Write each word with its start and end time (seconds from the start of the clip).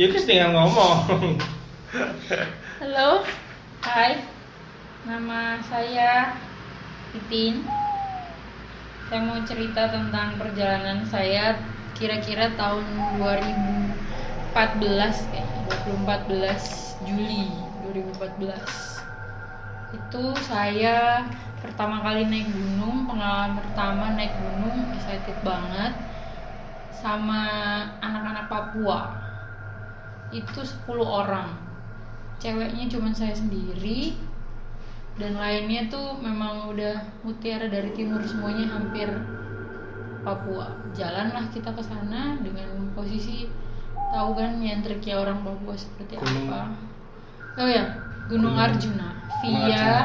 Ya 0.00 0.08
Chris 0.08 0.24
tinggal 0.24 0.56
ngomong. 0.56 1.36
Halo, 2.80 3.20
hai. 3.84 4.16
Nama 5.04 5.60
saya 5.60 6.40
Titin. 7.12 7.68
Saya 9.12 9.20
mau 9.28 9.44
cerita 9.44 9.92
tentang 9.92 10.40
perjalanan 10.40 11.04
saya 11.04 11.60
kira-kira 11.92 12.48
tahun 12.56 12.80
2014 14.56 14.56
kayaknya 15.36 15.62
2014 15.68 17.04
Juli 17.04 17.52
2014 17.84 18.56
itu 20.00 20.24
saya 20.48 21.28
pertama 21.60 22.00
kali 22.00 22.24
naik 22.24 22.48
gunung 22.48 23.04
pengalaman 23.04 23.52
pertama 23.60 24.16
naik 24.16 24.32
gunung 24.32 24.96
excited 24.96 25.36
banget 25.44 25.92
sama 26.88 27.44
anak-anak 28.00 28.48
Papua 28.48 29.19
itu 30.30 30.60
10 30.62 30.86
orang. 31.02 31.48
Ceweknya 32.40 32.88
cuma 32.88 33.10
saya 33.12 33.34
sendiri. 33.34 34.16
Dan 35.20 35.36
lainnya 35.36 35.84
tuh 35.92 36.16
memang 36.16 36.72
udah 36.72 36.96
mutiara 37.20 37.68
dari 37.68 37.92
timur 37.92 38.24
semuanya 38.24 38.72
hampir 38.72 39.10
Papua. 40.20 40.72
Jalanlah 40.96 41.48
kita 41.52 41.72
ke 41.72 41.82
sana 41.84 42.36
dengan 42.40 42.88
posisi 42.92 43.48
tahu 44.12 44.36
kan 44.36 44.56
nyentrik 44.60 45.00
ya 45.04 45.20
orang 45.20 45.44
Papua 45.44 45.76
seperti 45.76 46.16
Gunung- 46.16 46.48
apa. 46.48 46.72
Oh 47.60 47.68
ya 47.68 47.84
Gunung 48.28 48.56
Gunung- 48.56 48.60
Arjuna 48.60 49.08
via 49.40 49.60
Arjuna. 49.60 50.00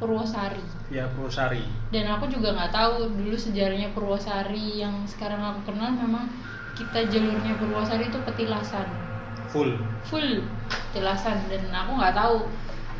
Purwosari. 0.00 0.64
Ya 0.92 1.04
Purwosari. 1.12 1.64
dan 1.88 2.10
aku 2.10 2.26
juga 2.28 2.52
nggak 2.52 2.72
tahu 2.72 3.08
dulu 3.14 3.36
sejarahnya 3.36 3.92
Purwosari. 3.92 4.80
Yang 4.80 5.16
sekarang 5.16 5.40
aku 5.40 5.72
kenal 5.72 5.92
memang 5.92 6.28
kita 6.76 7.04
jalurnya 7.08 7.52
Purwosari 7.56 8.08
itu 8.08 8.18
petilasan 8.24 8.88
Full. 9.54 9.72
full. 10.10 10.42
Petilasan 10.90 11.46
dan 11.46 11.70
aku 11.70 11.94
nggak 11.94 12.16
tahu. 12.18 12.50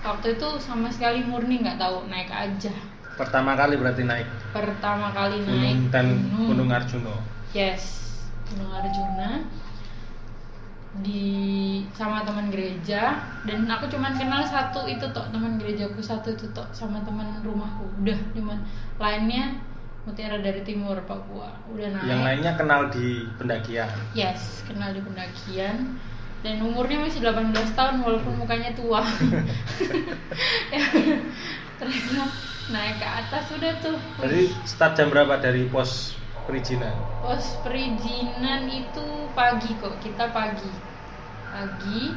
Waktu 0.07 0.39
itu 0.39 0.49
sama 0.63 0.87
sekali 0.87 1.27
murni 1.27 1.59
nggak 1.67 1.83
tahu. 1.83 2.07
Naik 2.07 2.31
aja. 2.31 2.71
Pertama 3.19 3.59
kali 3.59 3.75
berarti 3.75 4.07
naik? 4.07 4.27
Pertama 4.55 5.11
kali 5.11 5.43
naik 5.43 5.91
Gunung. 5.91 5.91
Dan 5.91 6.07
Gunung 6.47 6.71
Arjuno. 6.71 7.15
yes. 7.51 8.15
Gunung 8.55 8.71
Arjuna. 8.71 9.43
Di 11.03 11.27
sama 11.91 12.23
teman 12.23 12.55
gereja. 12.55 13.19
Dan 13.43 13.67
aku 13.67 13.91
cuman 13.91 14.15
kenal 14.15 14.47
satu 14.47 14.87
itu 14.87 15.11
tok. 15.11 15.35
Teman 15.35 15.59
gerejaku 15.59 15.99
satu 15.99 16.31
itu 16.39 16.47
tok. 16.55 16.71
Sama 16.71 17.03
teman 17.03 17.43
rumahku. 17.43 17.87
Udah 17.99 18.19
cuman 18.31 18.63
lainnya 19.03 19.59
mutiara 20.07 20.39
dari 20.39 20.63
timur 20.63 21.03
Papua. 21.03 21.51
Udah 21.73 21.91
naik. 21.99 22.07
Yang 22.07 22.23
lainnya 22.23 22.53
kenal 22.55 22.81
di 22.95 23.27
pendakian. 23.41 23.91
yes 24.15 24.63
kenal 24.69 24.93
di 24.93 25.01
pendakian 25.01 25.99
dan 26.45 26.61
umurnya 26.61 27.01
masih 27.01 27.25
18 27.25 27.57
tahun 27.73 28.05
walaupun 28.05 28.37
mukanya 28.37 28.77
tua 28.77 29.01
ternyata 31.81 32.25
naik 32.69 32.97
ke 33.01 33.07
atas 33.09 33.43
sudah 33.49 33.73
tuh 33.81 33.97
Jadi 34.21 34.53
start 34.69 34.93
jam 35.01 35.09
berapa 35.09 35.41
dari 35.41 35.65
pos 35.73 36.13
perizinan? 36.45 36.93
Pos 37.25 37.61
perizinan 37.65 38.69
itu 38.69 39.05
pagi 39.33 39.73
kok, 39.81 39.97
kita 40.05 40.33
pagi. 40.33 40.69
Pagi, 41.49 42.13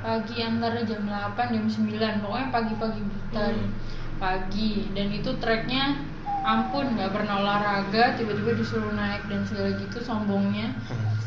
pagi 0.00 0.36
antara 0.40 0.80
jam 0.84 1.04
8 1.04 1.54
jam 1.54 1.64
9, 1.68 2.24
pokoknya 2.24 2.48
pagi-pagi 2.52 3.02
buta. 3.04 3.44
Hmm. 3.52 3.70
Pagi 4.18 4.90
dan 4.98 5.14
itu 5.14 5.30
treknya 5.38 6.07
ampun 6.48 6.96
nggak 6.96 7.12
pernah 7.12 7.44
olahraga 7.44 8.16
tiba-tiba 8.16 8.56
disuruh 8.56 8.96
naik 8.96 9.28
dan 9.28 9.44
segala 9.44 9.76
gitu 9.76 10.00
sombongnya. 10.00 10.72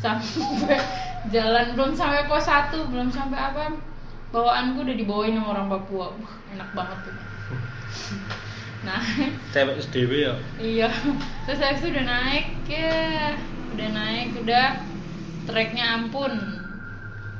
Sampai 0.02 0.82
jalan 1.30 1.78
belum 1.78 1.94
sampai 1.94 2.26
pos 2.26 2.50
satu 2.50 2.90
belum 2.90 3.06
sampai 3.14 3.38
apa. 3.38 3.78
Bawaanku 4.34 4.82
udah 4.82 4.96
dibawain 4.98 5.38
sama 5.38 5.54
orang 5.54 5.70
Papua. 5.70 6.10
Wah, 6.18 6.34
enak 6.50 6.70
banget 6.74 6.98
tuh. 7.06 7.14
Nah. 8.82 8.98
Cewek 9.54 9.78
SDW 9.78 10.12
ya. 10.26 10.34
Iya, 10.58 10.90
terus 11.46 11.62
itu 11.62 11.94
udah 11.94 12.02
naik 12.02 12.66
ya, 12.66 13.38
udah 13.78 13.88
naik, 13.94 14.34
udah. 14.42 14.82
Treknya 15.46 15.98
ampun. 15.98 16.34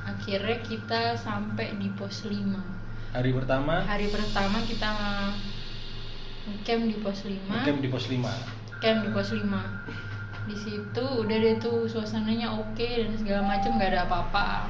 Akhirnya 0.06 0.58
kita 0.62 1.14
sampai 1.18 1.78
di 1.78 1.90
pos 1.94 2.26
5 2.26 2.34
Hari 3.12 3.30
pertama? 3.36 3.84
Hari 3.86 4.08
pertama 4.08 4.58
kita 4.64 4.90
camp 6.62 6.82
di 6.84 6.96
pos 6.98 7.22
5 7.22 7.38
camp 7.62 7.78
di 7.78 7.88
pos 7.88 8.04
5. 8.06 8.18
Camp 8.78 8.98
di 9.00 9.10
pos 9.10 9.30
5 9.30 9.42
Di 10.42 10.56
situ 10.58 11.04
udah 11.22 11.36
deh 11.38 11.54
tuh 11.56 11.86
suasananya 11.86 12.50
oke 12.50 12.82
dan 12.82 13.14
segala 13.14 13.46
macem 13.46 13.78
gak 13.78 13.94
ada 13.94 14.02
apa-apa. 14.04 14.66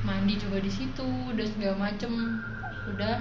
Mandi 0.00 0.40
juga 0.40 0.58
di 0.58 0.72
situ, 0.72 1.04
udah 1.04 1.44
segala 1.44 1.76
macem. 1.76 2.40
Udah 2.88 3.20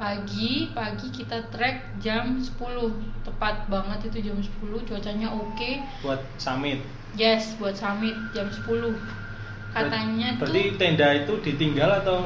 pagi 0.00 0.72
pagi 0.72 1.12
kita 1.12 1.44
trek 1.52 2.00
jam 2.00 2.40
10 2.40 2.56
tepat 3.20 3.68
banget 3.68 4.08
itu 4.08 4.32
jam 4.32 4.40
10 4.40 4.88
cuacanya 4.88 5.28
oke. 5.28 5.70
Buat 6.00 6.24
summit. 6.40 6.80
yes 7.12 7.58
buat 7.60 7.76
summit 7.76 8.16
jam 8.32 8.48
10 8.48 8.64
katanya 9.70 10.40
Ber- 10.40 10.48
Berarti 10.48 10.62
tuh 10.64 10.78
tenda 10.80 11.08
itu 11.12 11.32
ditinggal 11.44 12.00
atau 12.00 12.24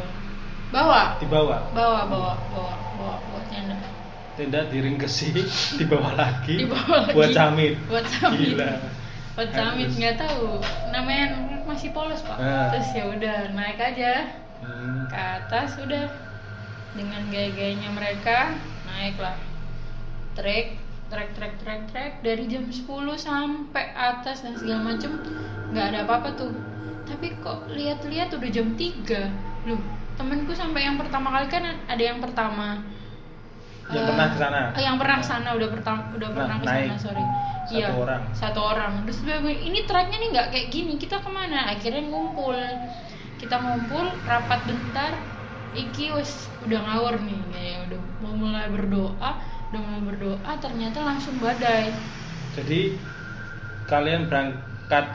bawa. 0.70 1.18
dibawa? 1.18 1.58
bawa 1.74 2.06
bawa 2.06 2.32
bawa 2.54 2.74
bawa 2.94 3.14
buat 3.18 3.44
tenda 3.50 3.74
Tenda 4.34 4.66
diringkesi, 4.66 5.30
dibawa 5.78 6.10
lagi, 6.14 6.58
Dibawa 6.58 7.06
lagi. 7.06 7.14
buat 7.14 7.30
summit. 7.30 7.74
buat 7.86 8.06
summit 8.08 8.50
Gila. 8.52 8.70
buat 9.34 9.50
Harus. 9.50 9.94
nggak 9.94 10.16
tahu 10.16 10.46
namanya 10.90 11.26
masih 11.64 11.90
polos 11.90 12.22
pak 12.22 12.38
Ah. 12.38 12.70
terus 12.70 12.86
ya 12.92 13.04
udah 13.04 13.50
naik 13.50 13.74
aja 13.76 14.30
Hmm. 14.58 15.04
ke 15.06 15.18
atas 15.18 15.74
udah 15.76 16.06
dengan 16.92 17.22
gaya-gayanya 17.28 17.90
mereka 17.90 18.54
naiklah 18.86 19.34
trek 20.34 20.78
trek 21.06 21.34
trek 21.34 21.52
trek 21.58 21.80
trek 21.86 22.12
dari 22.22 22.46
jam 22.46 22.64
10 22.64 22.86
sampai 23.16 23.90
atas 23.92 24.40
dan 24.40 24.54
segala 24.54 24.86
macem 24.88 25.18
nggak 25.68 25.86
ada 25.90 25.98
apa-apa 26.04 26.30
tuh 26.34 26.54
tapi 27.04 27.34
kok 27.38 27.66
lihat-lihat 27.68 28.30
udah 28.30 28.48
jam 28.48 28.72
3 28.72 29.28
loh 29.66 29.82
temenku 30.14 30.54
sampai 30.54 30.84
yang 30.84 30.96
pertama 30.96 31.34
kali 31.34 31.46
kan 31.50 31.62
ada 31.84 32.02
yang 32.02 32.18
pertama 32.18 32.86
Yang 33.84 34.00
Eh, 34.00 34.08
pernah 34.08 34.26
ke 34.26 34.36
sana? 34.38 34.60
yang 34.76 34.96
pernah 34.96 35.16
ke 35.20 35.26
sana 35.26 35.48
udah 35.52 35.68
pertama 35.68 36.00
udah 36.12 36.28
Nah, 36.28 36.36
pernah 36.36 36.56
ke 36.56 36.64
sana 36.64 36.96
sorry. 36.96 37.24
Satu 37.64 37.74
iya 37.74 37.88
orang. 37.90 38.22
satu 38.32 38.60
orang. 38.60 38.92
Terus 39.04 39.18
ini 39.60 39.78
treknya 39.84 40.18
nih 40.18 40.28
nggak 40.32 40.46
kayak 40.50 40.66
gini 40.68 40.92
kita 40.96 41.16
ke 41.20 41.28
mana? 41.28 41.68
Akhirnya 41.68 42.04
ngumpul. 42.04 42.56
Kita 43.36 43.56
ngumpul 43.56 44.04
rapat 44.24 44.60
bentar 44.64 45.12
iki 45.74 46.12
wes 46.12 46.46
udah 46.64 46.80
ngawur 46.80 47.18
nih 47.18 47.40
ya 47.52 47.76
udah 47.84 48.00
mau 48.22 48.32
mulai 48.32 48.70
berdoa 48.70 49.30
udah 49.68 49.80
mau 49.82 50.00
berdoa 50.00 50.52
ternyata 50.62 51.02
langsung 51.02 51.34
badai. 51.42 51.90
Jadi 52.54 52.94
kalian 53.84 54.30
berangkat 54.30 55.06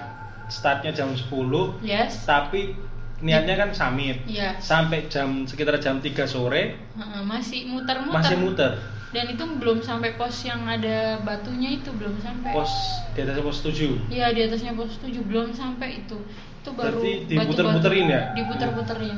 startnya 0.45 0.91
jam 0.91 1.13
10 1.13 1.31
yes. 1.79 2.25
tapi 2.25 2.75
niatnya 3.19 3.55
kan 3.55 3.69
summit. 3.71 4.23
iya 4.23 4.55
Sampai 4.57 5.07
jam 5.07 5.43
sekitar 5.43 5.75
jam 5.77 5.99
3 5.99 6.11
sore 6.23 6.79
Heeh, 6.95 7.21
masih 7.23 7.67
muter-muter 7.67 8.15
masih 8.15 8.35
muter. 8.39 8.71
dan 9.09 9.25
itu 9.25 9.41
belum 9.41 9.81
sampai 9.81 10.13
pos 10.15 10.45
yang 10.45 10.63
ada 10.63 11.17
batunya 11.19 11.75
itu 11.75 11.89
belum 11.91 12.15
sampai 12.21 12.53
Pos 12.53 12.71
di 13.11 13.25
atas 13.25 13.41
pos 13.41 13.59
7. 13.59 14.07
Iya 14.07 14.31
di 14.31 14.41
atasnya 14.45 14.71
pos 14.71 14.95
7 14.97 15.11
belum 15.25 15.51
sampai 15.51 16.05
itu. 16.05 16.17
Itu 16.59 16.69
baru 16.71 17.01
Berarti 17.01 17.11
diputer-puterin 17.25 18.05
ya? 18.05 18.21
Diputer-puterin. 18.37 19.17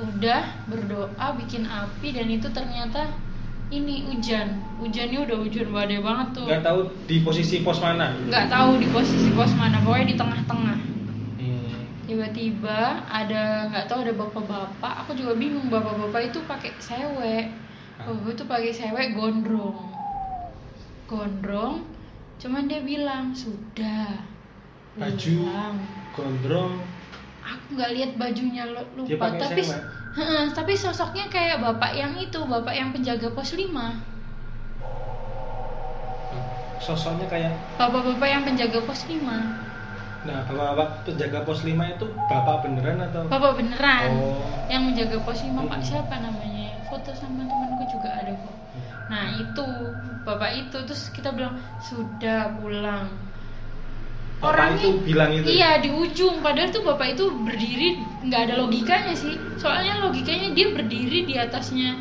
Udah 0.00 0.42
berdoa 0.64 1.26
bikin 1.36 1.66
api 1.66 2.08
dan 2.10 2.26
itu 2.26 2.48
ternyata 2.48 3.10
ini 3.68 4.02
hujan. 4.06 4.48
Hujannya 4.78 5.18
udah 5.20 5.36
hujan 5.38 5.68
badai 5.68 6.00
banget 6.00 6.28
tuh. 6.32 6.46
Nggak 6.46 6.62
tahu 6.64 6.80
di 7.04 7.16
posisi 7.20 7.56
pos 7.60 7.78
mana. 7.78 8.14
Nggak 8.26 8.46
tahu 8.48 8.70
di 8.78 8.86
posisi 8.88 9.28
pos 9.30 9.52
mana, 9.54 9.78
pokoknya 9.82 10.06
di 10.06 10.16
tengah-tengah. 10.16 10.76
Tiba-tiba 12.10 13.06
ada 13.06 13.70
nggak 13.70 13.86
tahu 13.86 14.02
ada 14.02 14.14
bapak-bapak. 14.18 15.06
Aku 15.06 15.14
juga 15.14 15.38
bingung 15.38 15.70
bapak-bapak 15.70 16.34
itu 16.34 16.42
pakai 16.50 16.74
sewek. 16.82 17.54
Bapak 18.02 18.34
itu 18.34 18.42
pakai 18.50 18.72
sewek 18.74 19.14
gondrong. 19.14 19.94
Gondrong. 21.06 21.86
Cuman 22.42 22.66
dia 22.66 22.82
bilang 22.82 23.30
sudah. 23.30 24.26
Baju. 24.98 25.38
Bilang. 25.46 25.78
Gondrong 26.18 26.82
aku 27.40 27.66
nggak 27.74 27.92
lihat 27.96 28.10
bajunya 28.20 28.64
lupa 28.94 29.26
tapi 29.38 29.62
sewek? 29.64 29.82
Tapi 30.54 30.72
sosoknya 30.74 31.30
kayak 31.30 31.62
bapak 31.62 31.94
yang 31.94 32.18
itu 32.18 32.38
bapak 32.42 32.74
yang 32.74 32.90
penjaga 32.90 33.30
pos 33.30 33.54
5 33.54 33.70
sosoknya 36.80 37.26
kayak 37.30 37.54
bapak-bapak 37.78 38.28
yang 38.28 38.42
penjaga 38.42 38.82
pos 38.82 39.06
5 39.06 39.69
nah 40.20 40.44
bapak-bapak 40.44 40.88
penjaga 41.08 41.38
pos 41.48 41.64
5 41.64 41.72
itu 41.72 42.06
bapak 42.28 42.56
beneran 42.68 42.98
atau? 43.08 43.24
Bapak 43.28 43.52
beneran. 43.56 44.10
Oh. 44.20 44.44
Yang 44.68 44.82
menjaga 44.92 45.16
pos 45.24 45.40
5 45.40 45.56
pak 45.64 45.80
siapa 45.80 46.14
namanya? 46.20 46.68
Foto 46.92 47.10
sama 47.16 47.48
temanku 47.48 47.84
juga 47.88 48.08
ada 48.12 48.32
kok. 48.36 48.56
Nah 49.08 49.24
itu 49.40 49.66
bapak 50.28 50.50
itu 50.60 50.76
terus 50.84 51.08
kita 51.14 51.32
bilang 51.32 51.56
sudah 51.80 52.52
pulang. 52.60 53.08
Bapak 54.40 54.56
orangnya 54.56 54.80
itu 54.80 54.90
bilang 55.04 55.30
itu? 55.32 55.46
iya 55.48 55.80
di 55.80 55.88
ujung. 55.88 56.44
Padahal 56.44 56.68
tuh 56.68 56.84
bapak 56.84 57.16
itu 57.16 57.24
berdiri 57.32 57.88
nggak 58.28 58.40
ada 58.50 58.54
logikanya 58.60 59.14
sih. 59.16 59.40
Soalnya 59.56 60.04
logikanya 60.04 60.52
dia 60.52 60.68
berdiri 60.68 61.24
di 61.24 61.34
atasnya 61.40 61.96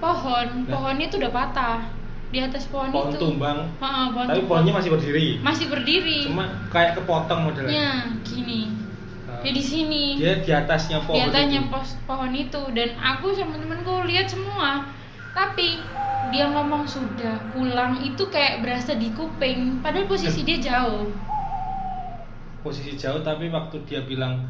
pohon. 0.00 0.64
Nah. 0.64 0.72
pohonnya 0.72 1.06
tuh 1.12 1.20
udah 1.20 1.32
patah 1.32 1.97
di 2.28 2.38
atas 2.44 2.68
pohon, 2.68 2.92
pohon 2.92 3.12
itu. 3.16 3.20
tumbang. 3.20 3.58
Ha, 3.80 4.12
pohon 4.12 4.26
tapi 4.28 4.44
tumbang. 4.44 4.48
pohonnya 4.52 4.72
masih 4.76 4.90
berdiri. 4.92 5.28
Masih 5.40 5.66
berdiri. 5.72 6.18
Cuma 6.28 6.44
kayak 6.68 6.92
kepotong 7.00 7.40
modelnya. 7.48 7.72
Ya 7.72 7.90
gini. 8.20 8.68
Nah, 9.24 9.40
dia 9.40 9.52
di 9.56 9.64
sini. 9.64 10.04
Dia 10.20 10.34
di 10.44 10.50
atasnya 10.52 10.98
pohon 11.08 11.16
di 11.16 11.22
atasnya 11.24 11.60
itu. 11.64 11.72
pos 11.72 11.88
pohon 12.04 12.32
itu. 12.36 12.62
Dan 12.76 12.88
aku 13.00 13.32
sama 13.32 13.56
temenku 13.56 14.04
lihat 14.04 14.28
semua. 14.28 14.84
Tapi 15.32 15.80
dia 16.28 16.52
ngomong 16.52 16.84
sudah 16.84 17.40
pulang. 17.56 17.96
Itu 18.04 18.28
kayak 18.28 18.60
berasa 18.60 18.92
di 19.00 19.08
kuping. 19.16 19.80
Padahal 19.80 20.04
posisi 20.04 20.44
dia 20.44 20.60
jauh. 20.60 21.08
Posisi 22.60 22.92
jauh 22.92 23.24
tapi 23.24 23.48
waktu 23.48 23.80
dia 23.88 24.04
bilang 24.04 24.44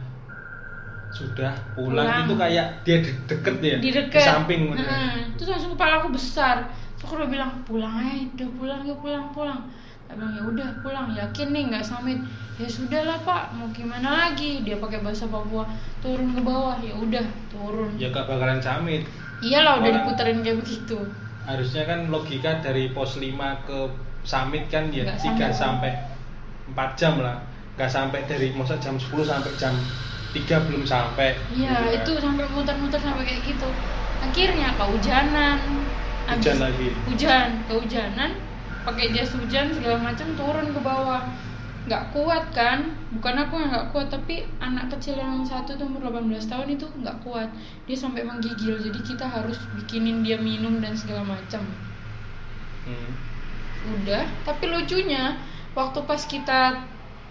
sudah 1.08 1.56
pulang, 1.72 2.04
Pulang. 2.04 2.28
itu 2.28 2.34
kayak 2.36 2.66
dia 2.84 2.96
de 3.00 3.10
deket 3.24 3.54
ya? 3.64 3.76
Di 3.80 3.90
dekat 3.96 4.22
samping 4.28 4.68
modelnya. 4.68 4.92
Heeh. 4.92 5.16
terus 5.40 5.56
langsung 5.56 5.72
kepala 5.72 6.04
aku 6.04 6.12
besar 6.12 6.68
aku 6.98 7.12
udah 7.14 7.28
bilang 7.28 7.52
pulang 7.62 7.94
aja 7.96 8.18
udah 8.34 8.48
pulang 8.54 8.80
ya 8.82 8.94
pulang 8.94 9.26
pulang. 9.30 9.60
Dia 10.08 10.14
bilang 10.14 10.32
ya 10.34 10.42
udah 10.42 10.68
pulang. 10.80 11.06
Yakin 11.12 11.48
nih 11.50 11.62
nggak 11.68 11.84
samit? 11.84 12.18
Ya 12.56 12.66
sudah 12.66 13.02
lah 13.04 13.18
pak. 13.22 13.54
Mau 13.54 13.68
gimana 13.70 14.08
lagi? 14.26 14.62
Dia 14.62 14.76
pakai 14.76 14.98
bahasa 14.98 15.26
Papua 15.26 15.62
turun 16.00 16.32
ke 16.32 16.40
bawah. 16.40 16.80
Ya 16.80 16.92
udah 16.92 17.22
turun. 17.48 17.92
Ya 17.94 18.08
gak 18.08 18.26
bakalan 18.26 18.58
samit. 18.58 19.06
Iyalah 19.38 19.78
udah 19.78 19.90
diputerin 19.94 20.42
kayak 20.42 20.58
begitu. 20.58 20.98
Harusnya 21.46 21.86
kan 21.86 22.10
logika 22.10 22.58
dari 22.58 22.90
pos 22.90 23.16
5 23.16 23.30
ke 23.62 23.78
summit 24.26 24.66
kan 24.66 24.90
ya 24.90 25.06
Nggak 25.06 25.38
3 25.38 25.54
sampai. 25.54 25.92
sampai 25.92 25.92
4 26.74 26.98
jam 26.98 27.14
lah. 27.22 27.36
Nggak 27.78 27.90
sampai 27.92 28.20
dari 28.26 28.50
masa 28.52 28.74
jam 28.82 28.98
10 28.98 29.22
sampai 29.22 29.52
jam 29.54 29.72
3 30.34 30.66
belum 30.66 30.82
sampai. 30.82 31.38
Iya, 31.54 31.72
Gitu 31.72 31.84
kan. 31.84 31.96
itu 32.02 32.12
sampai 32.18 32.44
muter-muter 32.50 33.00
sampai 33.00 33.22
kayak 33.24 33.42
gitu. 33.46 33.68
Akhirnya 34.18 34.74
kehujanan. 34.74 35.58
Hujan 36.28 36.58
lagi. 36.60 36.88
Hujan, 37.08 37.48
kehujanan, 37.64 38.30
pakai 38.84 39.16
jas 39.16 39.32
hujan 39.32 39.72
segala 39.72 39.96
macam 40.12 40.28
turun 40.36 40.66
ke 40.68 40.80
bawah. 40.84 41.24
Nggak 41.88 42.12
kuat 42.12 42.44
kan? 42.52 42.92
Bukan 43.16 43.32
aku 43.32 43.56
yang 43.56 43.72
nggak 43.72 43.88
kuat, 43.96 44.12
tapi 44.12 44.44
anak 44.60 44.92
kecil 44.92 45.16
yang 45.16 45.40
satu 45.40 45.72
tuh 45.72 45.88
umur 45.88 46.12
18 46.12 46.44
tahun 46.44 46.68
itu 46.76 46.84
nggak 47.00 47.16
kuat. 47.24 47.48
Dia 47.88 47.96
sampai 47.96 48.28
menggigil, 48.28 48.76
jadi 48.76 49.00
kita 49.00 49.24
harus 49.24 49.56
bikinin 49.72 50.20
dia 50.20 50.36
minum 50.36 50.84
dan 50.84 50.92
segala 50.92 51.24
macam. 51.24 51.64
Hmm. 52.84 53.10
Udah, 53.88 54.28
tapi 54.44 54.68
lucunya 54.68 55.40
waktu 55.72 56.00
pas 56.04 56.20
kita 56.28 56.84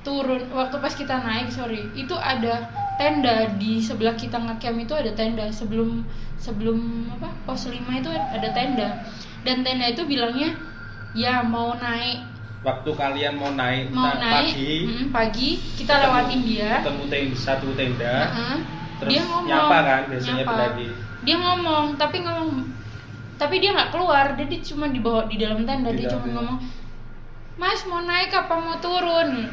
turun, 0.07 0.39
waktu 0.50 0.80
pas 0.80 0.95
kita 0.95 1.19
naik, 1.19 1.51
sorry, 1.51 1.83
itu 1.92 2.15
ada 2.15 2.63
tenda 2.95 3.51
di 3.54 3.77
sebelah 3.77 4.15
kita 4.15 4.39
ngecamp 4.39 4.80
itu 4.80 4.95
ada 4.95 5.12
tenda 5.12 5.44
sebelum 5.51 6.07
sebelum 6.39 6.80
apa 7.12 7.27
pos 7.44 7.68
5 7.68 7.75
itu 7.92 8.07
ada 8.07 8.50
tenda. 8.50 9.04
Dan 9.44 9.62
tenda 9.62 9.86
itu 9.86 10.07
bilangnya 10.07 10.56
ya 11.12 11.44
mau 11.44 11.75
naik. 11.75 12.24
Waktu 12.63 12.89
kalian 12.89 13.36
mau 13.36 13.51
naik 13.54 13.92
mau 13.92 14.15
naik 14.18 14.50
pagi 14.50 14.74
mm, 14.83 15.06
pagi 15.12 15.50
kita 15.75 15.94
ketemu- 15.94 16.04
lewatin 16.10 16.39
dia. 16.42 16.71
ketemu 16.80 17.03
tenda 17.06 17.36
satu 17.38 17.68
tenda. 17.75 18.13
Heeh. 18.25 18.57
terus 18.98 19.12
dia 19.13 19.21
ngomong 19.21 19.45
nyapa 19.45 19.77
kan 19.80 20.01
biasanya 20.10 20.42
nyapa. 20.42 20.65
dia 21.21 21.38
ngomong 21.38 21.86
tapi 22.01 22.18
ngomong 22.18 22.50
tapi 23.38 23.56
dia 23.62 23.69
nggak 23.69 23.94
keluar 23.94 24.33
dia 24.33 24.50
di- 24.50 24.65
cuma 24.65 24.89
di 24.89 24.98
bawah 24.98 25.30
di 25.30 25.38
dalam 25.38 25.62
tenda 25.62 25.94
Di 25.94 26.01
dia 26.01 26.10
cuma 26.10 26.25
ngomong 26.33 26.57
mas 27.57 27.86
mau 27.86 28.01
naik 28.01 28.33
apa 28.33 28.53
mau 28.57 28.81
turun 28.81 29.45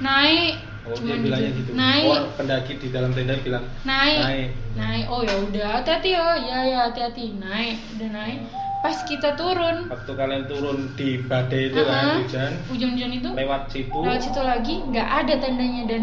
naik. 0.00 0.54
Oh 0.84 0.92
Cuman 0.92 1.16
dia 1.16 1.24
bilangnya 1.24 1.50
gitu. 1.56 1.70
naik. 1.72 2.06
Oh 2.12 2.22
pendaki 2.36 2.72
di 2.76 2.88
dalam 2.92 3.10
tenda 3.16 3.34
bilang 3.40 3.64
naik. 3.88 4.20
Naik. 4.20 4.48
Naik. 4.76 5.04
Oh 5.08 5.20
ya 5.24 5.34
udah 5.40 5.66
hati-hati 5.80 6.10
oh 6.12 6.36
ya 6.36 6.58
ya 6.66 6.78
hati-hati. 6.90 7.40
Naik 7.40 7.76
udah 7.96 8.08
naik. 8.12 8.38
Pas 8.84 8.98
kita 9.08 9.32
turun. 9.32 9.88
Waktu 9.88 10.12
kalian 10.12 10.44
turun 10.44 10.92
di 10.92 11.24
badai 11.24 11.72
itu 11.72 11.80
kan 11.88 12.04
uh-uh, 12.04 12.20
hujan. 12.20 12.52
Hujan-hujan 12.68 13.10
itu 13.16 13.28
lewat 13.32 13.62
situ. 13.72 13.96
Lewat 13.96 14.20
situ 14.20 14.40
lagi 14.44 14.74
nggak 14.84 15.08
ada 15.24 15.34
tendanya. 15.40 15.82
Dan 15.88 16.02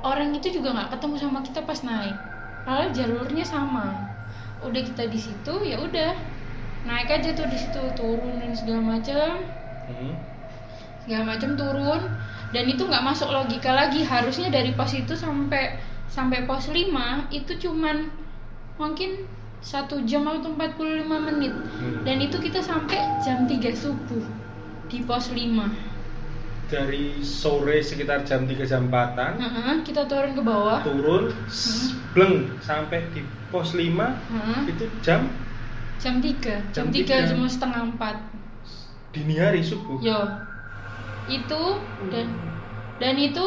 orang 0.00 0.32
itu 0.32 0.48
juga 0.56 0.72
nggak 0.72 0.96
ketemu 0.96 1.14
sama 1.20 1.38
kita 1.44 1.60
pas 1.68 1.80
naik. 1.84 2.16
Padahal 2.64 2.88
jalurnya 2.96 3.44
sama. 3.44 4.08
Udah 4.64 4.80
kita 4.80 5.04
di 5.12 5.20
situ 5.20 5.54
ya 5.68 5.76
udah. 5.76 6.16
Naik 6.88 7.12
aja 7.12 7.32
tuh 7.36 7.44
di 7.48 7.60
situ 7.60 7.80
turun 7.92 8.40
dan 8.40 8.56
segala 8.56 8.96
macam. 8.96 9.44
Hmm. 9.84 10.16
Segala 11.04 11.24
macam 11.30 11.54
turun. 11.54 12.02
Dan 12.50 12.64
itu 12.66 12.82
nggak 12.82 13.04
masuk 13.04 13.28
logika 13.28 13.70
lagi. 13.70 14.02
Harusnya 14.02 14.48
dari 14.48 14.72
pos 14.72 14.90
itu 14.90 15.12
sampai 15.12 15.76
sampai 16.06 16.44
pos 16.44 16.68
5 16.68 16.86
itu 17.28 17.52
cuman 17.60 18.06
mungkin 18.74 19.26
satu 19.58 20.04
jam 20.04 20.22
atau 20.24 20.52
45 20.52 21.08
menit. 21.24 21.50
Hmm. 21.50 22.04
dan 22.04 22.20
itu 22.20 22.36
kita 22.36 22.60
sampai 22.60 23.00
jam 23.18 23.44
3 23.44 23.72
subuh 23.72 24.20
di 24.86 25.02
pos 25.02 25.32
5 25.32 25.72
dari 26.64 27.18
sore 27.20 27.80
sekitar 27.80 28.22
jam 28.22 28.44
3 28.44 28.60
jam 28.62 28.88
4an 28.88 29.36
Heeh, 29.36 29.74
kita 29.82 30.04
turun 30.04 30.32
ke 30.32 30.42
bawah. 30.42 30.80
turun 30.80 31.32
s- 31.46 31.92
bleng 32.12 32.48
sampai 32.58 33.04
di 33.10 33.20
pos 33.48 33.72
5 33.72 34.14
Heeh, 34.30 34.60
itu 34.68 34.84
jam? 35.00 35.28
Jam 35.96 36.20
3 36.20 36.60
jam 36.70 36.84
Jam 36.84 36.86
3 36.86 36.94
tiga. 36.94 37.16
jam 37.24 37.40
setengah 37.44 37.82
4 37.94 38.20
dini 39.10 39.34
hari 39.36 39.60
subuh? 39.60 39.96
Yo 39.98 40.18
itu 41.28 41.62
dan 42.12 42.26
dan 43.00 43.14
itu 43.16 43.44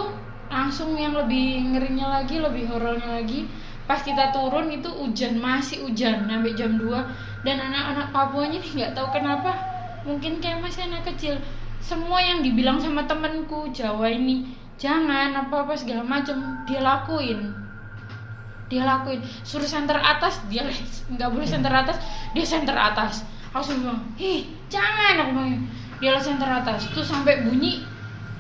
langsung 0.48 0.96
yang 0.96 1.16
lebih 1.16 1.76
ngerinya 1.76 2.22
lagi 2.22 2.40
lebih 2.40 2.68
horornya 2.72 3.22
lagi. 3.22 3.48
Pas 3.88 4.04
kita 4.04 4.36
turun 4.36 4.68
itu 4.68 4.92
hujan 4.92 5.40
masih 5.40 5.88
hujan 5.88 6.28
sampai 6.28 6.52
jam 6.60 6.76
2 6.76 7.48
dan 7.48 7.56
anak-anak 7.56 8.12
Papuanya 8.12 8.60
nih 8.60 8.72
nggak 8.84 8.92
tahu 9.00 9.08
kenapa 9.16 9.56
mungkin 10.04 10.44
kayak 10.44 10.60
masih 10.60 10.92
anak 10.92 11.08
kecil. 11.08 11.40
Semua 11.80 12.20
yang 12.20 12.44
dibilang 12.44 12.84
sama 12.84 13.08
temenku 13.08 13.72
Jawa 13.72 14.12
ini 14.12 14.44
jangan 14.76 15.32
apa 15.32 15.64
apa 15.64 15.74
segala 15.80 16.04
macam. 16.04 16.68
Dia 16.68 16.84
lakuin. 16.84 17.56
Dia 18.68 18.84
lakuin. 18.84 19.24
Suruh 19.48 19.68
center 19.68 19.96
atas 19.96 20.44
dia 20.52 20.68
nggak 21.16 21.30
boleh 21.32 21.48
center 21.48 21.72
atas 21.72 21.96
dia 22.36 22.44
center 22.44 22.76
atas. 22.76 23.24
Aku 23.56 23.64
langsung 23.64 23.80
bilang 23.88 24.04
ih 24.20 24.52
jangan 24.68 25.16
aku 25.24 25.32
bilang 25.32 25.64
dia 25.98 26.14
lah 26.14 26.22
center 26.22 26.46
atas 26.46 26.88
tuh 26.92 27.02
sampai 27.02 27.42
bunyi 27.42 27.82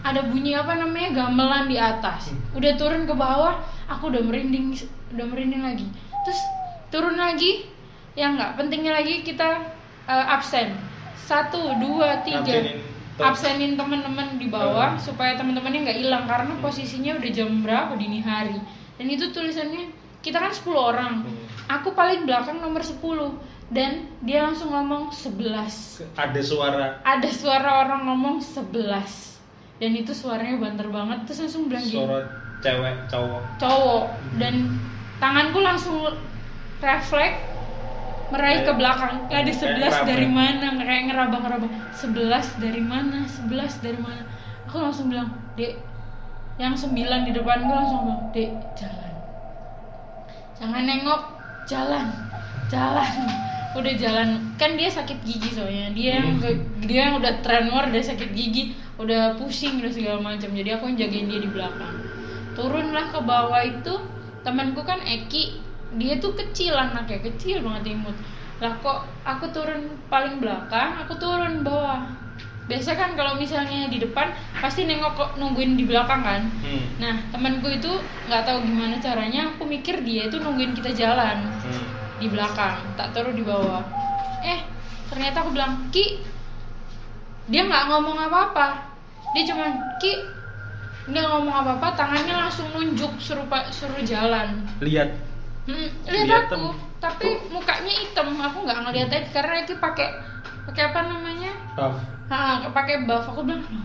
ada 0.01 0.23
bunyi 0.23 0.53
apa 0.53 0.77
namanya 0.77 1.09
gamelan 1.25 1.67
di 1.67 1.75
atas. 1.75 2.31
Udah 2.53 2.77
turun 2.77 3.03
ke 3.03 3.11
bawah 3.11 3.59
aku 3.85 4.13
udah 4.13 4.23
merinding 4.23 4.71
udah 5.11 5.25
merinding 5.25 5.63
lagi. 5.65 5.87
Terus 6.23 6.39
turun 6.87 7.17
lagi 7.17 7.65
yang 8.15 8.37
nggak 8.37 8.55
pentingnya 8.55 8.95
lagi 8.95 9.21
kita 9.21 9.67
eh, 10.05 10.25
absen. 10.31 10.77
Satu 11.17 11.75
dua 11.81 12.23
tiga. 12.23 12.39
Absenin 12.39 12.79
tem- 13.17 13.25
absenin 13.25 13.73
teman-teman 13.75 14.37
di 14.37 14.47
bawah 14.47 14.93
Hmm. 14.93 15.01
supaya 15.01 15.33
teman-temannya 15.35 15.89
nggak 15.89 15.99
hilang 15.99 16.23
karena 16.29 16.53
posisinya 16.61 17.17
udah 17.17 17.31
jam 17.33 17.49
berapa 17.65 17.97
dini 17.97 18.21
hari. 18.21 18.55
Dan 18.95 19.09
itu 19.09 19.29
tulisannya 19.29 19.89
kita 20.21 20.37
kan 20.37 20.53
10 20.53 20.77
orang. 20.77 21.13
Hmm. 21.25 21.45
aku 21.67 21.91
paling 21.91 22.23
belakang 22.23 22.63
nomor 22.63 22.79
10 22.79 23.35
dan 23.67 24.07
dia 24.23 24.47
langsung 24.47 24.71
ngomong 24.71 25.11
11 25.11 26.15
ada 26.15 26.39
suara. 26.39 27.03
Ada 27.03 27.29
suara 27.35 27.69
orang 27.83 28.07
ngomong 28.07 28.39
11 28.39 28.71
dan 29.77 29.91
itu 29.91 30.11
suaranya 30.15 30.55
banter 30.55 30.87
banget 30.87 31.27
terus 31.27 31.39
langsung 31.43 31.67
bilang 31.67 31.83
gini. 31.83 31.99
Suara 31.99 32.19
cewek 32.63 32.95
cowok. 33.11 33.41
Cowok. 33.59 34.03
Dan 34.39 34.79
tanganku 35.19 35.59
langsung 35.59 35.99
refleks 36.79 37.43
meraih 38.31 38.63
ke 38.63 38.71
belakang. 38.75 39.27
Ada 39.27 39.51
kayak 39.51 39.55
11 39.55 39.83
ngeraba. 39.83 40.07
dari 40.07 40.27
mana? 40.31 40.67
Kayak 40.79 41.03
ngeraba-ngeraba 41.11 41.67
11 41.91 42.63
dari 42.63 42.81
mana? 42.83 43.17
11 43.27 43.83
dari 43.83 43.99
mana? 43.99 44.23
Aku 44.67 44.79
langsung 44.79 45.11
bilang 45.11 45.35
dek. 45.59 45.75
Yang 46.57 46.89
9 46.89 47.27
di 47.27 47.31
depan 47.35 47.67
gue 47.67 47.75
langsung 47.75 47.99
bilang 48.07 48.23
dek 48.31 48.49
jalan. 48.79 49.13
Jangan 50.55 50.83
nengok 50.87 51.21
jalan. 51.67 52.07
Jalan 52.67 53.47
udah 53.77 53.93
jalan 53.93 54.27
kan 54.57 54.73
dia 54.73 54.89
sakit 54.89 55.21
gigi 55.21 55.53
soalnya. 55.53 55.93
Dia 55.93 56.19
yang 56.19 56.41
ke- 56.41 56.65
dia 56.83 57.09
yang 57.09 57.21
udah 57.21 57.33
tremor 57.45 57.87
udah 57.93 58.03
sakit 58.03 58.33
gigi 58.33 58.73
udah 58.97 59.37
pusing 59.37 59.77
udah 59.77 59.93
segala 59.93 60.17
macam 60.17 60.49
jadi 60.49 60.81
aku 60.81 60.89
yang 60.89 60.97
jagain 61.05 61.27
dia 61.29 61.39
di 61.45 61.49
belakang. 61.53 61.95
Turunlah 62.57 63.13
ke 63.13 63.19
bawah 63.21 63.61
itu 63.61 63.93
temanku 64.41 64.81
kan 64.81 64.97
Eki 65.05 65.61
dia 65.95 66.19
tuh 66.19 66.33
kecil 66.35 66.73
anaknya 66.73 67.21
kecil 67.21 67.61
banget 67.61 67.93
imut. 67.93 68.17
Lah 68.57 68.73
kok 68.81 69.05
aku 69.21 69.53
turun 69.53 70.01
paling 70.09 70.41
belakang 70.41 70.97
aku 71.05 71.13
turun 71.21 71.61
bawah. 71.61 72.09
Biasa 72.67 72.99
kan 72.99 73.15
kalau 73.15 73.39
misalnya 73.39 73.87
di 73.87 73.95
depan 73.95 74.27
pasti 74.59 74.83
nengok 74.83 75.13
kok 75.15 75.31
nungguin 75.39 75.79
di 75.79 75.87
belakang 75.87 76.19
kan. 76.19 76.41
Hmm. 76.65 76.83
nah 76.99 77.15
temanku 77.31 77.71
itu 77.71 77.87
nggak 78.27 78.43
tahu 78.43 78.59
gimana 78.65 78.99
caranya 78.99 79.55
aku 79.55 79.63
mikir 79.63 80.03
dia 80.03 80.27
itu 80.27 80.35
nungguin 80.41 80.75
kita 80.75 80.91
jalan. 80.91 81.47
Hmm. 81.63 81.96
Di 82.17 82.27
belakang 82.27 82.77
tak 82.97 83.13
taruh 83.13 83.33
di 83.33 83.43
bawah. 83.45 83.81
Eh 84.41 84.59
ternyata 85.07 85.41
aku 85.41 85.53
bilang 85.53 85.87
ki 85.89 86.21
dia 87.47 87.63
nggak 87.63 87.87
ngomong 87.87 88.17
apa-apa. 88.19 88.67
Dia 89.33 89.43
cuman 89.47 89.71
ki 89.97 90.13
nggak 91.07 91.25
ngomong 91.31 91.55
apa 91.55 91.71
apa 91.79 91.87
tangannya 91.95 92.35
langsung 92.35 92.67
nunjuk 92.75 93.15
suruh 93.17 93.47
suruh 93.71 94.01
jalan. 94.03 94.67
Lihat. 94.83 95.09
Hmm, 95.67 95.87
Lihat 96.07 96.25
lihat 96.27 96.43
tem- 96.47 96.63
aku 96.63 96.71
tapi 96.97 97.27
mukanya 97.53 97.93
hitam 97.93 98.33
aku 98.33 98.65
nggak 98.65 98.79
ngeliat 98.87 99.09
Eki 99.11 99.29
karena 99.31 99.53
Eki 99.61 99.75
pakai 99.77 100.07
pakai 100.65 100.83
apa 100.91 100.99
namanya? 101.05 101.51
Buff. 101.77 101.95
Hah, 102.27 102.65
pakai 102.73 103.07
buff. 103.07 103.23
Aku 103.29 103.45
bilang 103.45 103.63
"Loh, 103.69 103.83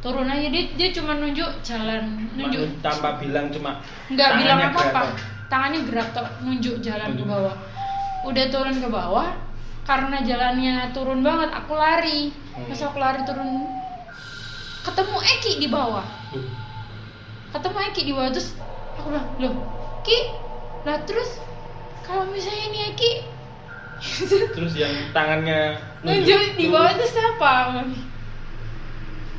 turun 0.00 0.30
aja. 0.30 0.46
Dia 0.48 0.64
dia 0.72 0.88
cuma 0.92 1.16
nunjuk 1.16 1.50
jalan 1.60 2.04
nunjuk. 2.32 2.68
tanpa 2.80 3.18
bilang 3.18 3.50
cuma 3.50 3.80
nggak 4.08 4.30
bilang 4.38 4.56
tangannya 4.56 4.70
apa 4.70 4.80
apa 4.80 5.00
kelihatan. 5.02 5.34
Tangannya 5.46 5.86
gerak 5.86 6.10
tok 6.10 6.26
nunjuk 6.42 6.82
jalan 6.82 7.14
ke 7.14 7.24
bawah. 7.24 7.54
Udah 8.26 8.44
turun 8.50 8.76
ke 8.78 8.88
bawah 8.90 9.30
karena 9.86 10.18
jalannya 10.26 10.90
turun 10.90 11.22
banget 11.22 11.50
aku 11.54 11.78
lari. 11.78 12.34
Hmm. 12.56 12.66
pas 12.72 12.80
aku 12.82 12.98
lari 12.98 13.20
turun 13.22 13.70
ketemu 14.82 15.18
Eki 15.38 15.52
di 15.62 15.68
bawah. 15.70 16.06
Ketemu 17.54 17.78
Eki 17.92 18.02
di 18.02 18.12
bawah 18.14 18.30
terus 18.34 18.48
aku 18.96 19.12
bilang 19.12 19.28
loh 19.38 19.54
Ki 20.02 20.18
lah 20.86 20.98
terus 21.06 21.42
kalau 22.02 22.26
misalnya 22.30 22.64
ini 22.70 22.78
Eki? 22.94 23.12
Terus 24.54 24.76
yang 24.76 24.92
tangannya 25.10 25.80
nunjuk. 26.04 26.54
di 26.60 26.68
bawah 26.68 26.92
itu 26.94 27.06
siapa? 27.10 27.80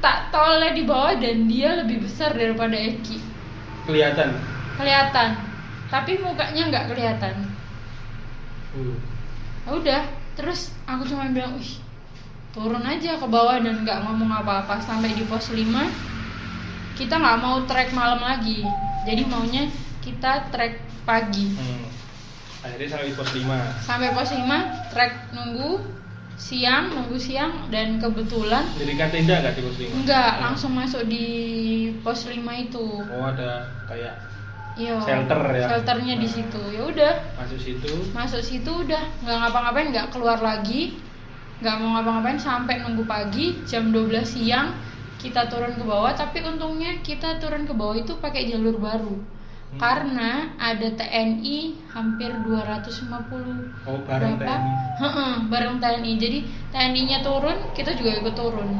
Tak 0.01 0.33
toleh 0.33 0.73
di 0.73 0.83
bawah 0.83 1.13
dan 1.15 1.45
dia 1.45 1.77
lebih 1.79 2.03
besar 2.03 2.33
daripada 2.35 2.73
Eki. 2.75 3.21
Kelihatan? 3.87 4.35
Kelihatan 4.75 5.46
tapi 5.87 6.19
mukanya 6.19 6.63
nggak 6.71 6.85
kelihatan. 6.91 7.35
Uh, 8.75 8.95
Ya 9.67 9.71
udah 9.75 10.03
terus 10.39 10.71
aku 10.87 11.03
cuma 11.03 11.27
bilang 11.27 11.59
wih 11.59 11.75
turun 12.55 12.79
aja 12.87 13.19
ke 13.19 13.27
bawah 13.27 13.59
dan 13.59 13.83
nggak 13.83 13.99
ngomong 14.07 14.31
apa-apa. 14.31 14.79
Sampai 14.79 15.11
di 15.11 15.27
pos 15.27 15.51
5 15.51 15.59
kita 16.95 17.19
nggak 17.19 17.39
mau 17.43 17.59
trek 17.67 17.91
malam 17.91 18.23
lagi. 18.23 18.63
Jadi 19.03 19.27
maunya 19.27 19.67
kita 19.99 20.47
trek 20.51 20.79
pagi. 21.03 21.51
Hmm. 21.55 21.87
akhirnya 22.57 22.87
sampai 22.89 23.07
di 23.07 23.15
pos 23.15 23.31
5 23.31 23.47
sampai 23.85 24.07
pos 24.11 24.31
5 24.33 24.91
trek 24.91 25.11
nunggu 25.31 25.71
siang 26.35 26.89
nunggu 26.91 27.15
siang 27.15 27.53
dan 27.71 27.95
kebetulan 28.01 28.65
dirikan 28.75 29.07
tenda 29.07 29.39
nggak 29.39 29.55
di 29.55 29.61
pos 29.63 29.77
5 29.77 30.03
nggak 30.03 30.31
langsung 30.43 30.71
masuk 30.75 31.03
di 31.07 31.25
pos 32.03 32.27
5 32.27 32.35
itu. 32.35 32.87
Oh 33.07 33.23
ada 33.23 33.71
kayak 33.87 34.19
Iya, 34.77 35.01
Shelter 35.01 35.41
ya? 35.57 35.65
shelternya 35.65 36.15
di 36.21 36.29
situ. 36.29 36.61
Ya 36.69 36.81
udah. 36.85 37.13
Masuk 37.33 37.59
situ. 37.59 37.93
Masuk 38.13 38.41
situ 38.45 38.71
udah. 38.85 39.03
Nggak 39.25 39.37
ngapa-ngapain 39.41 39.87
nggak 39.89 40.07
keluar 40.13 40.37
lagi. 40.37 41.01
Nggak 41.65 41.75
mau 41.81 41.97
ngapa-ngapain 41.97 42.37
sampai 42.37 42.85
nunggu 42.85 43.09
pagi 43.09 43.57
jam 43.65 43.89
12 43.89 44.21
siang 44.21 44.77
kita 45.17 45.49
turun 45.49 45.73
ke 45.73 45.81
bawah. 45.81 46.13
Tapi 46.13 46.45
untungnya 46.45 47.01
kita 47.01 47.41
turun 47.41 47.65
ke 47.65 47.73
bawah 47.73 47.97
itu 47.97 48.13
pakai 48.21 48.45
jalur 48.53 48.77
baru. 48.77 49.17
Hmm. 49.67 49.83
karena 49.83 50.55
ada 50.55 50.95
TNI 50.95 51.91
hampir 51.91 52.31
250 52.31 53.83
oh 53.83 53.99
bareng 54.07 54.39
berapa? 54.39 54.63
TNI 54.63 54.71
Heeh, 54.95 55.33
bareng 55.51 55.75
TNI 55.83 56.11
jadi 56.15 56.39
TNI-nya 56.71 57.19
turun 57.19 57.75
kita 57.75 57.91
juga 57.99 58.15
ikut 58.15 58.31
turun. 58.31 58.79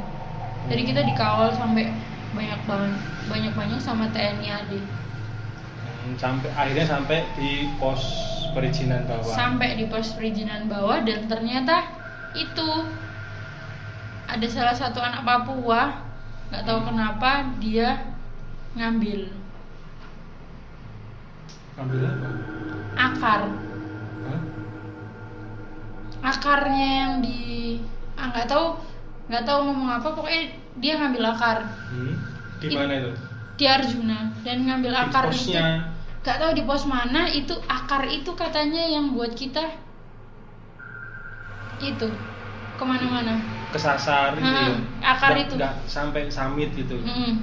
Jadi 0.71 0.81
kita 0.87 1.03
dikawal 1.03 1.51
sampai 1.59 1.91
banyak 2.31 2.59
banget 2.63 2.95
banyak 3.27 3.51
banyak 3.51 3.79
sama 3.83 4.07
TNI 4.15 4.47
AD 4.47 4.71
Hmm, 4.79 5.06
sampai 6.15 6.49
akhirnya 6.55 6.87
sampai 6.87 7.27
di 7.35 7.67
pos 7.75 8.01
perizinan 8.55 9.03
bawah. 9.03 9.33
Sampai 9.35 9.75
di 9.75 9.85
pos 9.91 10.15
perizinan 10.15 10.71
bawah 10.71 11.03
dan 11.03 11.27
ternyata 11.27 11.83
itu 12.37 12.69
ada 14.27 14.47
salah 14.47 14.75
satu 14.75 15.03
anak 15.03 15.27
Papua 15.27 16.07
nggak 16.47 16.63
tahu 16.63 16.79
kenapa 16.87 17.51
dia 17.59 18.15
ngambil. 18.79 19.27
Ambil 21.75 22.01
apa? 22.07 22.29
Akar. 22.97 23.41
Hah? 24.27 24.41
akarnya 26.17 26.87
yang 27.05 27.13
di 27.21 27.77
ah 28.17 28.33
nggak 28.33 28.49
tahu 28.49 28.65
nggak 29.29 29.43
tahu 29.45 29.59
ngomong 29.69 29.89
apa 30.01 30.07
pokoknya 30.17 30.43
dia 30.81 30.93
ngambil 30.97 31.23
akar. 31.35 31.57
Hmm? 31.93 32.15
di 32.57 32.73
mana 32.73 32.93
itu? 32.97 33.11
di 33.57 33.65
Arjuna 33.65 34.19
dan 34.45 34.57
ngambil 34.69 34.93
di 34.93 34.97
akar 34.97 35.25
itu 35.33 35.57
nggak 36.27 36.37
tahu 36.37 36.51
di 36.51 36.63
pos 36.63 36.83
mana 36.83 37.23
itu 37.25 37.55
akar 37.65 38.03
itu 38.05 38.35
katanya 38.35 38.83
yang 38.83 39.15
buat 39.15 39.31
kita 39.31 39.63
itu 41.79 42.07
ke 42.75 42.83
mana-mana 42.83 43.39
kesasar 43.69 44.35
itu 44.35 44.43
Ha, 44.43 44.59
ya 44.61 44.75
akar 45.07 45.31
Nggak- 45.31 45.43
itu. 45.45 45.53
nggak 45.55 45.73
sampai 45.87 46.21
summit 46.27 46.69
gitu 46.73 46.97
Mm-mm. 46.97 47.39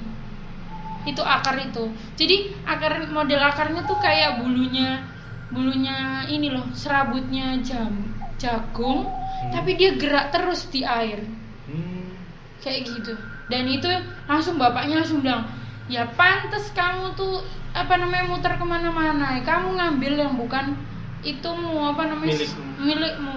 itu 1.03 1.21
akar 1.21 1.57
itu 1.57 1.83
jadi 2.13 2.53
akar 2.63 3.09
model 3.09 3.41
akarnya 3.41 3.81
tuh 3.83 3.97
kayak 3.97 4.37
bulunya 4.37 5.01
bulunya 5.49 5.97
ini 6.27 6.49
loh 6.49 6.65
serabutnya 6.71 7.57
jam 7.61 7.89
jagung 8.37 9.09
Hmm. 9.35 9.51
tapi 9.51 9.75
dia 9.75 9.93
gerak 9.93 10.29
terus 10.29 10.69
di 10.69 10.81
air 10.81 11.19
Hmm. 11.65 12.13
kayak 12.59 12.87
gitu 12.87 13.13
dan 13.45 13.65
itu 13.65 13.85
langsung 14.25 14.55
bapaknya 14.55 15.01
langsung 15.01 15.19
bilang 15.19 15.43
ya 15.85 16.07
pantas 16.13 16.71
kamu 16.71 17.13
tuh 17.13 17.43
apa 17.75 17.99
namanya 17.99 18.31
muter 18.31 18.55
ke 18.55 18.63
mana-mana. 18.63 19.35
Kamu 19.43 19.75
ngambil 19.75 20.13
yang 20.15 20.33
bukan 20.39 20.79
itumu 21.27 21.91
apa 21.91 22.07
namanya 22.07 22.31
Milikmu. 22.39 22.63
milikmu. 22.79 23.35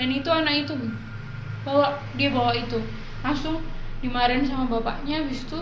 Dan 0.00 0.08
itu 0.08 0.28
anak 0.32 0.54
itu. 0.64 0.74
Bawa 1.68 2.00
dia 2.16 2.32
bawa 2.32 2.56
itu. 2.56 2.80
Langsung 3.20 3.60
dimarahin 4.00 4.48
sama 4.48 4.64
bapaknya 4.64 5.20
habis 5.20 5.44
itu 5.44 5.60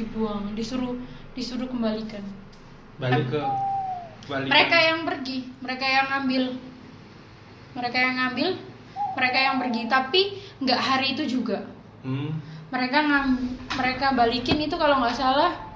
dibuang 0.00 0.56
disuruh 0.56 0.96
disuruh 1.36 1.68
kembalikan. 1.68 2.24
Balik 2.96 3.28
ke 3.28 3.42
balik 4.28 4.48
mereka 4.48 4.76
yang 4.80 5.04
pergi 5.04 5.38
mereka 5.60 5.84
yang 5.84 6.06
ngambil. 6.08 6.42
Mereka 7.76 7.98
yang 8.00 8.16
ngambil 8.16 8.48
mereka 9.12 9.38
yang 9.44 9.56
pergi. 9.60 9.82
Tapi 9.92 10.20
nggak 10.64 10.80
hari 10.80 11.06
itu 11.12 11.28
juga. 11.28 11.68
Hmm. 11.98 12.30
mereka 12.70 13.02
ngam 13.02 13.42
mereka 13.74 14.14
balikin 14.14 14.62
itu 14.62 14.78
kalau 14.78 15.02
nggak 15.02 15.18
salah 15.18 15.67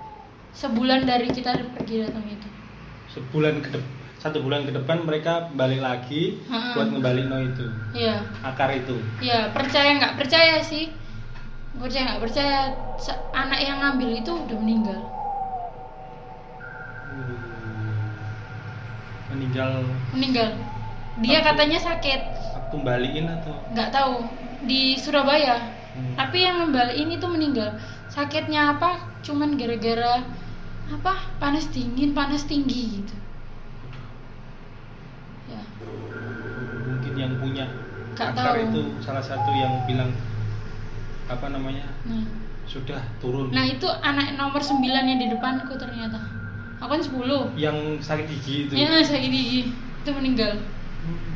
sebulan 0.52 1.04
dari 1.04 1.28
kita 1.28 1.50
pergi 1.73 2.04
datang 2.04 2.25
itu? 2.26 2.49
Sebulan 3.11 3.61
ke 3.61 3.71
depan 3.71 3.90
satu 4.16 4.38
bulan 4.38 4.62
ke 4.62 4.71
depan 4.71 5.02
mereka 5.02 5.50
balik 5.50 5.82
lagi 5.82 6.38
Ha-ha. 6.47 6.78
buat 6.78 6.94
ngebalik 6.94 7.26
no 7.26 7.42
itu. 7.42 7.66
Iya. 7.90 8.23
Akar 8.40 8.71
itu. 8.71 8.94
Ya 9.18 9.50
percaya 9.50 9.99
nggak? 9.99 10.14
Percaya 10.14 10.62
sih. 10.62 10.94
Percaya 11.75 12.06
nggak? 12.06 12.23
Percaya 12.23 12.71
anak 13.35 13.59
yang 13.59 13.82
ngambil 13.82 14.14
itu 14.14 14.30
udah 14.30 14.56
meninggal. 14.56 15.00
Meninggal. 19.28 19.73
Meninggal. 20.12 20.49
Dia 21.18 21.38
Aku- 21.40 21.47
katanya 21.50 21.78
sakit. 21.82 22.21
aku 22.62 22.76
balikin 22.80 23.26
atau? 23.26 23.59
Nggak 23.75 23.90
tahu. 23.90 24.23
Di 24.62 24.94
Surabaya. 24.94 25.82
Hmm. 25.92 26.16
tapi 26.16 26.40
yang 26.40 26.56
ngembaliin 26.56 27.11
itu 27.11 27.26
meninggal. 27.28 27.68
Sakitnya 28.09 28.73
apa? 28.73 28.97
Cuman 29.21 29.61
gara-gara 29.61 30.25
apa? 30.99 31.14
Panas 31.40 31.68
dingin 31.72 32.12
panas 32.12 32.44
tinggi 32.44 33.00
gitu. 33.00 33.14
Ya. 35.49 35.62
Mungkin 36.88 37.12
yang 37.16 37.32
punya 37.40 37.66
tahu. 38.14 38.68
itu 38.68 38.82
salah 39.00 39.25
satu 39.25 39.50
yang 39.56 39.82
bilang 39.88 40.12
apa 41.26 41.46
namanya 41.49 41.88
nah. 42.04 42.26
sudah 42.68 43.00
turun. 43.18 43.49
Nah 43.50 43.64
itu 43.64 43.88
anak 43.88 44.37
nomor 44.37 44.61
9 44.61 44.84
yang 44.84 45.18
di 45.20 45.28
depanku 45.32 45.75
ternyata. 45.80 46.20
Aku 46.82 46.90
kan 46.92 47.02
10 47.02 47.56
yang 47.56 47.76
sakit 48.02 48.26
gigi 48.28 48.68
itu. 48.68 48.72
Ya 48.76 49.00
sakit 49.00 49.30
gigi. 49.30 49.61
Itu 50.02 50.11
meninggal. 50.12 50.61
Hmm. 51.02 51.34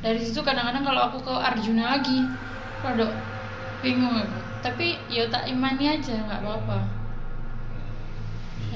Dari 0.00 0.22
situ 0.22 0.38
kadang-kadang 0.40 0.86
kalau 0.86 1.00
aku 1.10 1.18
ke 1.26 1.34
Arjuna 1.34 1.98
lagi 1.98 2.22
Waduh 2.84 3.10
bingung 3.82 4.14
aku. 4.14 4.38
Tapi 4.62 4.98
ya 5.10 5.26
tak 5.30 5.50
imani 5.50 5.98
aja 5.98 6.14
nggak 6.26 6.42
apa-apa 6.42 6.95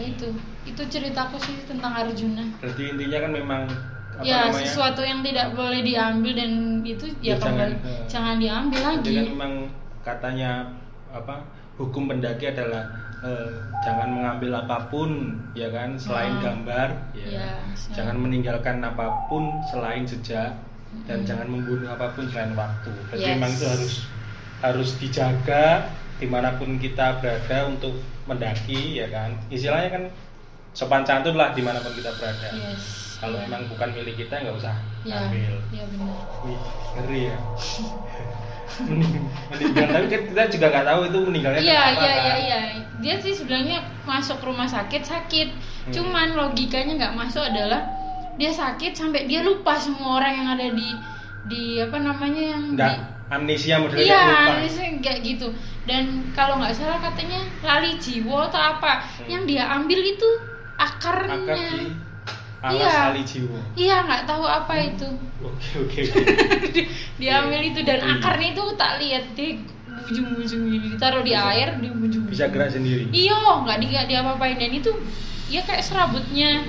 Nah 0.01 0.09
itu 0.09 0.29
Itu 0.65 0.83
ceritaku 0.89 1.37
sih 1.37 1.61
tentang 1.69 1.93
Arjuna 1.93 2.45
berarti 2.57 2.83
intinya 2.89 3.19
kan 3.21 3.33
memang 3.37 3.63
apa 4.17 4.25
Ya 4.25 4.49
namanya 4.49 4.65
sesuatu 4.65 5.01
yang 5.01 5.21
tidak 5.21 5.53
boleh 5.53 5.81
diambil 5.81 6.33
dan 6.35 6.53
itu 6.83 7.05
Ya, 7.21 7.37
ya, 7.37 7.37
kembali 7.37 7.45
jangan, 7.45 7.71
eh, 7.85 8.05
jangan 8.09 8.37
diambil 8.41 8.81
lagi 8.81 9.13
kan 9.13 9.25
memang 9.29 9.53
katanya 10.01 10.51
apa 11.13 11.35
hukum 11.77 12.09
pendaki 12.09 12.49
adalah 12.49 12.85
eh, 13.21 13.49
jangan 13.81 14.09
mengambil 14.09 14.57
apa 14.57 14.89
pun 14.89 15.37
ya 15.53 15.69
kan 15.69 15.93
selain 15.97 16.41
Ah. 16.41 16.43
gambar 16.49 16.89
ya. 17.13 17.27
Ya, 17.29 17.51
jangan 17.93 18.17
meninggalkan 18.17 18.81
apa 18.81 19.29
pun 19.29 19.49
selain 19.69 20.05
jejak 20.05 20.57
dan 21.05 21.21
Mm-mm. 21.21 21.29
jangan 21.29 21.47
membunuh 21.47 21.89
apa 21.89 22.13
pun 22.13 22.25
selain 22.29 22.57
waktu. 22.57 22.89
Jadi 23.13 23.21
Yes. 23.21 23.31
memang 23.37 23.53
itu 23.53 23.65
harus 23.69 23.93
harus 24.61 24.91
dijaga 24.97 25.89
di 26.17 26.29
mana 26.29 26.53
pun 26.57 26.77
kita 26.77 27.17
berada 27.21 27.65
untuk 27.65 27.97
mendaki 28.31 29.03
ya 29.03 29.11
kan. 29.11 29.35
Istilahnya 29.51 29.91
kan 29.91 30.03
sopan 30.71 31.03
santun 31.03 31.35
lah 31.35 31.51
di 31.51 31.63
mana 31.67 31.83
pun 31.83 31.91
kita 31.91 32.15
berada. 32.15 32.49
Yes 32.55 33.19
Kalau 33.19 33.37
ya. 33.37 33.45
memang 33.51 33.69
bukan 33.69 33.89
milik 33.93 34.17
kita 34.17 34.33
nggak 34.41 34.57
usah 34.57 34.73
ya, 35.05 35.29
ambil. 35.29 35.61
ya 35.77 35.85
benar 35.93 36.17
Wih, 36.41 36.61
ngeri 36.97 37.21
ya. 37.29 37.37
meninggal 39.51 39.87
tapi 39.93 40.07
kan 40.09 40.23
kita 40.25 40.43
juga 40.57 40.67
nggak 40.73 40.87
tahu 40.89 41.01
itu 41.11 41.19
meninggalnya 41.29 41.61
Iya 41.61 41.83
iya 42.01 42.13
iya 42.17 42.35
iya. 42.39 42.61
Dia 43.01 43.15
sih 43.21 43.33
sebenarnya 43.37 43.83
masuk 44.09 44.41
rumah 44.41 44.65
sakit 44.65 45.03
sakit. 45.05 45.49
Hmm. 45.53 45.93
Cuman 45.93 46.33
logikanya 46.33 46.97
nggak 46.97 47.15
masuk 47.19 47.45
adalah 47.45 47.83
dia 48.41 48.49
sakit 48.49 48.97
sampai 48.97 49.29
dia 49.29 49.45
lupa 49.45 49.77
semua 49.77 50.23
orang 50.23 50.33
yang 50.33 50.49
ada 50.57 50.67
di 50.73 50.89
di 51.45 51.63
apa 51.83 51.99
namanya 52.01 52.43
yang 52.57 52.63
nggak 52.73 52.89
di 52.89 53.01
amnesia 53.31 53.77
modelnya 53.81 54.07
Iya, 54.07 54.23
lupa 54.25 54.53
biasanya 54.65 54.91
kayak 55.05 55.21
gitu. 55.27 55.47
Dan 55.83 56.05
kalau 56.31 56.57
nggak 56.57 56.73
salah 56.73 57.01
katanya 57.01 57.41
lali 57.61 57.97
jiwa 57.97 58.47
atau 58.47 58.61
apa, 58.61 59.01
Hmm. 59.01 59.27
yang 59.27 59.43
dia 59.45 59.65
ambil 59.71 59.99
itu 59.99 60.29
akarnya. 60.77 61.37
akar 61.51 61.57
di 61.57 61.89
alas 62.61 62.77
Iya. 62.85 63.01
kali 63.07 63.23
jiwa 63.23 63.59
Iya, 63.75 63.97
nggak 64.03 64.23
tahu 64.27 64.45
apa 64.45 64.75
itu. 64.79 65.09
oke 65.41 65.71
oke 65.81 66.01
oke 66.05 66.81
dia 67.21 67.33
ambil 67.39 67.61
itu 67.63 67.81
dan 67.81 67.99
Iya. 67.99 68.13
akarnya 68.15 68.49
itu 68.51 68.65
tak 68.75 68.93
lihat 68.99 69.25
di 69.33 69.47
bujung-bujung 69.91 70.63
gini 70.67 70.87
ditaruh 70.91 71.21
di 71.21 71.33
Bisa. 71.33 71.49
air 71.51 71.69
di 71.77 71.89
bujung 71.89 72.25
bisa 72.25 72.45
gerak 72.47 72.69
sendiri 72.69 73.09
Iya, 73.11 73.37
nggak 73.61 73.77
di 73.79 73.87
nggak 73.89 74.07
diapa-apain 74.07 74.57
dan 74.57 74.73
itu 74.73 74.93
ya 75.49 75.61
kayak 75.63 75.81
serabutnya 75.81 76.65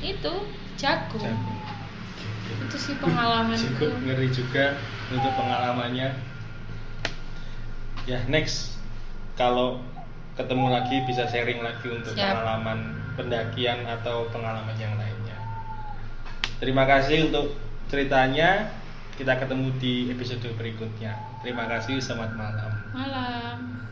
itu 0.00 0.32
jago. 0.76 1.18
Jago. 1.18 1.52
Itu 2.62 2.76
sih 2.76 2.94
pengalamanku. 2.96 3.58
cukup 3.76 3.92
ngeri 4.00 4.28
juga 4.28 4.78
untuk 5.08 5.30
pengalamannya 5.32 6.08
ya 8.08 8.20
next. 8.28 8.76
Kalau 9.38 9.80
ketemu 10.36 10.66
lagi 10.72 10.96
bisa 11.08 11.28
sharing 11.28 11.60
lagi 11.60 11.88
untuk 11.88 12.12
Siap. 12.16 12.24
pengalaman 12.24 12.78
pendakian 13.16 13.84
atau 13.84 14.28
pengalaman 14.32 14.76
yang 14.80 14.96
lainnya. 14.96 15.36
Terima 16.60 16.88
kasih 16.88 17.28
untuk 17.32 17.56
ceritanya. 17.92 18.72
Kita 19.12 19.36
ketemu 19.36 19.76
di 19.76 20.08
episode 20.08 20.48
berikutnya. 20.56 21.12
Terima 21.44 21.68
kasih 21.68 22.00
selamat 22.00 22.32
malam. 22.32 22.72
Malam. 22.96 23.91